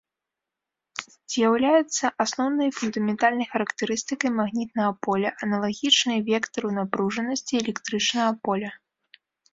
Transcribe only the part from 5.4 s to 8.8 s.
аналагічнай вектару напружанасці электрычнага поля.